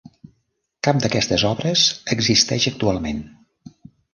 Cap 0.87 1.03
d'aquestes 1.03 1.45
obres 1.51 1.83
existeix 2.17 2.67
actualment. 2.73 3.21